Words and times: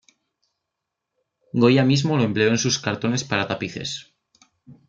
Goya 1.53 1.85
mismo 1.85 2.17
lo 2.17 2.23
empleó 2.23 2.47
en 2.49 2.57
sus 2.57 2.79
cartones 2.79 3.23
para 3.23 3.47
tapices. 3.47 4.11